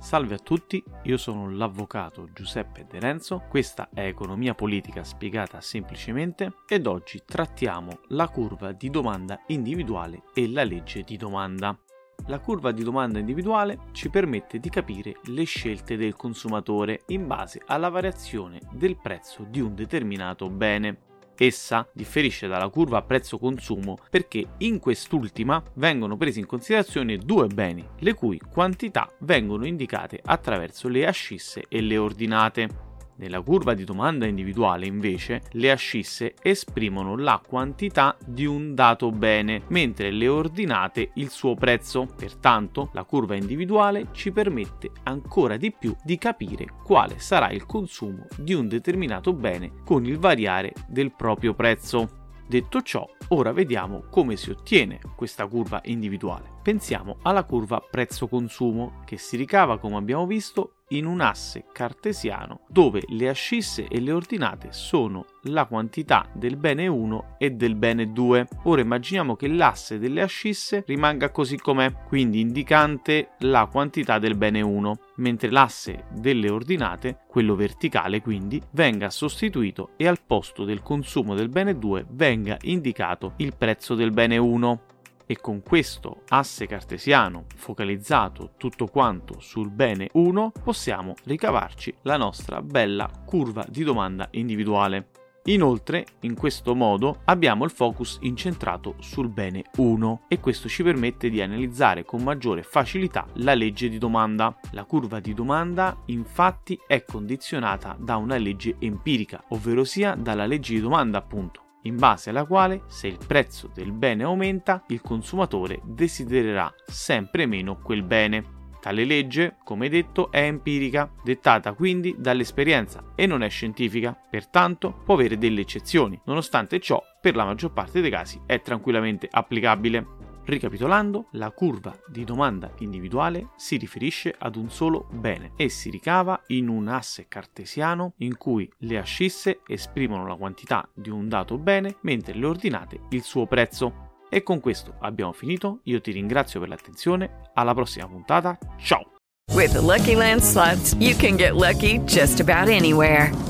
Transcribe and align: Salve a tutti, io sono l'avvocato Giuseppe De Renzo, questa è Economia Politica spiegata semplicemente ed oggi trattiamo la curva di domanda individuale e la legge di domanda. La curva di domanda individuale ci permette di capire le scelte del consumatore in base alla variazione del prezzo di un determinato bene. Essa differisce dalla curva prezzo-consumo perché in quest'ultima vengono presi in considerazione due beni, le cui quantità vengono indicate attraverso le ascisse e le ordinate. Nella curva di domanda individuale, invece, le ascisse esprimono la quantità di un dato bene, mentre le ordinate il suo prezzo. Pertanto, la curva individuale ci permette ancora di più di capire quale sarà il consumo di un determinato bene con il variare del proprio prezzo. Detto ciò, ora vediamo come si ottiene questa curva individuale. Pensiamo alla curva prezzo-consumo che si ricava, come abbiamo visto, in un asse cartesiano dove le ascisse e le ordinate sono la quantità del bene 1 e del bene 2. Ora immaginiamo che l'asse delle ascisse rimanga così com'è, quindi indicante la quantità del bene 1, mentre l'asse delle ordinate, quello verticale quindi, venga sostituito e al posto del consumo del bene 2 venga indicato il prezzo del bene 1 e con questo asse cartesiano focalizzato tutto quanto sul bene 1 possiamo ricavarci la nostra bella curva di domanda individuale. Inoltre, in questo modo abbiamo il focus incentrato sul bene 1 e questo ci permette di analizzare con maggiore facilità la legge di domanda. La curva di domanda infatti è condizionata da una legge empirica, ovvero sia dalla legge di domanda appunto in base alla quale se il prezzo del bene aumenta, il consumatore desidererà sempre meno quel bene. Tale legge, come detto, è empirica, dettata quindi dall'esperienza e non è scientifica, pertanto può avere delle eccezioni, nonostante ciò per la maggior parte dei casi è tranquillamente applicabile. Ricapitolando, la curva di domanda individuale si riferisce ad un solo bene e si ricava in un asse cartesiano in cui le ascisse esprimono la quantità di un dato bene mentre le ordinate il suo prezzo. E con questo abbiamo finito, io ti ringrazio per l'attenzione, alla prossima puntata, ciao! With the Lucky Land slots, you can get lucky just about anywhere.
Salve 0.00 0.36
a 0.36 0.38
tutti, 0.38 0.82
io 1.02 1.18
sono 1.18 1.50
l'avvocato 1.50 2.30
Giuseppe 2.32 2.86
De 2.88 2.98
Renzo, 2.98 3.44
questa 3.50 3.90
è 3.92 4.06
Economia 4.06 4.54
Politica 4.54 5.04
spiegata 5.04 5.60
semplicemente 5.60 6.54
ed 6.66 6.86
oggi 6.86 7.20
trattiamo 7.24 8.00
la 8.08 8.26
curva 8.28 8.72
di 8.72 8.88
domanda 8.88 9.42
individuale 9.48 10.22
e 10.32 10.48
la 10.48 10.64
legge 10.64 11.02
di 11.02 11.18
domanda. 11.18 11.78
La 12.26 12.40
curva 12.40 12.72
di 12.72 12.82
domanda 12.82 13.18
individuale 13.18 13.78
ci 13.92 14.08
permette 14.08 14.58
di 14.58 14.70
capire 14.70 15.16
le 15.24 15.44
scelte 15.44 15.98
del 15.98 16.16
consumatore 16.16 17.02
in 17.08 17.26
base 17.26 17.60
alla 17.66 17.90
variazione 17.90 18.58
del 18.72 18.96
prezzo 18.96 19.44
di 19.48 19.60
un 19.60 19.74
determinato 19.74 20.48
bene. 20.48 21.09
Essa 21.42 21.88
differisce 21.94 22.48
dalla 22.48 22.68
curva 22.68 23.00
prezzo-consumo 23.00 23.96
perché 24.10 24.44
in 24.58 24.78
quest'ultima 24.78 25.62
vengono 25.76 26.18
presi 26.18 26.38
in 26.38 26.44
considerazione 26.44 27.16
due 27.16 27.46
beni, 27.46 27.82
le 28.00 28.12
cui 28.12 28.38
quantità 28.38 29.10
vengono 29.20 29.64
indicate 29.64 30.20
attraverso 30.22 30.88
le 30.88 31.06
ascisse 31.06 31.64
e 31.66 31.80
le 31.80 31.96
ordinate. 31.96 32.89
Nella 33.20 33.42
curva 33.42 33.74
di 33.74 33.84
domanda 33.84 34.24
individuale, 34.24 34.86
invece, 34.86 35.42
le 35.50 35.70
ascisse 35.70 36.32
esprimono 36.40 37.18
la 37.18 37.38
quantità 37.46 38.16
di 38.24 38.46
un 38.46 38.74
dato 38.74 39.10
bene, 39.10 39.64
mentre 39.68 40.10
le 40.10 40.26
ordinate 40.26 41.10
il 41.16 41.28
suo 41.28 41.54
prezzo. 41.54 42.06
Pertanto, 42.16 42.88
la 42.94 43.04
curva 43.04 43.36
individuale 43.36 44.06
ci 44.12 44.32
permette 44.32 44.92
ancora 45.02 45.58
di 45.58 45.70
più 45.70 45.94
di 46.02 46.16
capire 46.16 46.68
quale 46.82 47.18
sarà 47.18 47.50
il 47.50 47.66
consumo 47.66 48.26
di 48.38 48.54
un 48.54 48.68
determinato 48.68 49.34
bene 49.34 49.70
con 49.84 50.06
il 50.06 50.16
variare 50.16 50.72
del 50.88 51.12
proprio 51.12 51.52
prezzo. 51.52 52.16
Detto 52.48 52.80
ciò, 52.80 53.06
ora 53.28 53.52
vediamo 53.52 54.04
come 54.08 54.34
si 54.36 54.50
ottiene 54.50 54.98
questa 55.14 55.46
curva 55.46 55.82
individuale. 55.84 56.50
Pensiamo 56.62 57.18
alla 57.22 57.44
curva 57.44 57.80
prezzo-consumo 57.80 59.02
che 59.04 59.18
si 59.18 59.36
ricava, 59.36 59.78
come 59.78 59.96
abbiamo 59.96 60.26
visto, 60.26 60.76
in 60.90 61.06
un 61.06 61.20
asse 61.20 61.64
cartesiano 61.72 62.60
dove 62.68 63.02
le 63.08 63.28
ascisse 63.28 63.86
e 63.86 64.00
le 64.00 64.12
ordinate 64.12 64.68
sono 64.70 65.24
la 65.44 65.66
quantità 65.66 66.28
del 66.34 66.56
bene 66.56 66.86
1 66.86 67.36
e 67.38 67.50
del 67.52 67.74
bene 67.74 68.12
2. 68.12 68.48
Ora 68.64 68.80
immaginiamo 68.80 69.36
che 69.36 69.48
l'asse 69.48 69.98
delle 69.98 70.22
ascisse 70.22 70.84
rimanga 70.86 71.30
così 71.30 71.56
com'è, 71.56 71.92
quindi 72.06 72.40
indicante 72.40 73.30
la 73.40 73.66
quantità 73.66 74.18
del 74.18 74.36
bene 74.36 74.60
1, 74.60 74.98
mentre 75.16 75.50
l'asse 75.50 76.04
delle 76.12 76.50
ordinate, 76.50 77.20
quello 77.28 77.54
verticale 77.54 78.20
quindi, 78.20 78.60
venga 78.72 79.10
sostituito 79.10 79.90
e 79.96 80.06
al 80.06 80.20
posto 80.24 80.64
del 80.64 80.82
consumo 80.82 81.34
del 81.34 81.48
bene 81.48 81.78
2 81.78 82.06
venga 82.10 82.56
indicato 82.62 83.34
il 83.36 83.54
prezzo 83.56 83.94
del 83.94 84.10
bene 84.10 84.36
1 84.36 84.82
e 85.30 85.40
con 85.40 85.62
questo 85.62 86.22
asse 86.30 86.66
cartesiano 86.66 87.44
focalizzato 87.54 88.54
tutto 88.56 88.88
quanto 88.88 89.38
sul 89.38 89.70
bene 89.70 90.08
1 90.14 90.50
possiamo 90.64 91.14
ricavarci 91.22 91.94
la 92.02 92.16
nostra 92.16 92.60
bella 92.60 93.08
curva 93.24 93.64
di 93.68 93.84
domanda 93.84 94.26
individuale. 94.32 95.10
Inoltre, 95.44 96.04
in 96.22 96.34
questo 96.34 96.74
modo 96.74 97.20
abbiamo 97.26 97.62
il 97.64 97.70
focus 97.70 98.18
incentrato 98.22 98.96
sul 98.98 99.28
bene 99.28 99.62
1 99.76 100.22
e 100.26 100.40
questo 100.40 100.68
ci 100.68 100.82
permette 100.82 101.30
di 101.30 101.40
analizzare 101.40 102.04
con 102.04 102.24
maggiore 102.24 102.64
facilità 102.64 103.24
la 103.34 103.54
legge 103.54 103.88
di 103.88 103.98
domanda. 103.98 104.58
La 104.72 104.84
curva 104.84 105.20
di 105.20 105.32
domanda 105.32 105.96
infatti 106.06 106.76
è 106.88 107.04
condizionata 107.04 107.96
da 108.00 108.16
una 108.16 108.36
legge 108.36 108.74
empirica, 108.80 109.44
ovvero 109.50 109.84
sia 109.84 110.16
dalla 110.16 110.46
legge 110.46 110.74
di 110.74 110.80
domanda 110.80 111.18
appunto 111.18 111.68
in 111.82 111.96
base 111.96 112.30
alla 112.30 112.44
quale 112.44 112.82
se 112.86 113.06
il 113.06 113.18
prezzo 113.26 113.70
del 113.72 113.92
bene 113.92 114.24
aumenta, 114.24 114.84
il 114.88 115.00
consumatore 115.00 115.80
desidererà 115.84 116.72
sempre 116.86 117.46
meno 117.46 117.78
quel 117.78 118.02
bene. 118.02 118.58
Tale 118.80 119.04
legge, 119.04 119.56
come 119.62 119.90
detto, 119.90 120.30
è 120.30 120.42
empirica, 120.42 121.12
dettata 121.22 121.74
quindi 121.74 122.14
dall'esperienza 122.18 123.12
e 123.14 123.26
non 123.26 123.42
è 123.42 123.48
scientifica, 123.50 124.18
pertanto 124.30 125.02
può 125.04 125.14
avere 125.14 125.36
delle 125.36 125.60
eccezioni, 125.60 126.18
nonostante 126.24 126.80
ciò 126.80 127.02
per 127.20 127.36
la 127.36 127.44
maggior 127.44 127.72
parte 127.72 128.00
dei 128.00 128.10
casi 128.10 128.40
è 128.46 128.62
tranquillamente 128.62 129.28
applicabile. 129.30 130.19
Ricapitolando, 130.50 131.26
la 131.34 131.52
curva 131.52 131.96
di 132.08 132.24
domanda 132.24 132.72
individuale 132.78 133.50
si 133.54 133.76
riferisce 133.76 134.34
ad 134.36 134.56
un 134.56 134.68
solo 134.68 135.06
bene 135.12 135.52
e 135.54 135.68
si 135.68 135.90
ricava 135.90 136.42
in 136.48 136.66
un 136.66 136.88
asse 136.88 137.26
cartesiano 137.28 138.14
in 138.16 138.36
cui 138.36 138.68
le 138.78 138.98
ascisse 138.98 139.60
esprimono 139.64 140.26
la 140.26 140.34
quantità 140.34 140.88
di 140.92 141.08
un 141.08 141.28
dato 141.28 141.56
bene 141.56 141.98
mentre 142.00 142.34
le 142.34 142.46
ordinate 142.46 143.02
il 143.10 143.22
suo 143.22 143.46
prezzo. 143.46 144.08
E 144.28 144.42
con 144.42 144.58
questo 144.58 144.96
abbiamo 144.98 145.30
finito, 145.30 145.82
io 145.84 146.00
ti 146.00 146.10
ringrazio 146.10 146.58
per 146.58 146.68
l'attenzione, 146.68 147.42
alla 147.54 147.72
prossima 147.72 148.08
puntata, 148.08 148.58
ciao! 148.76 149.12
With 149.52 149.70
the 149.70 149.80
Lucky 149.80 150.16
Land 150.16 150.40
slots, 150.40 150.96
you 150.98 151.14
can 151.16 151.36
get 151.36 151.54
lucky 151.54 152.00
just 152.06 152.40
about 152.40 152.68
anywhere. 152.68 153.49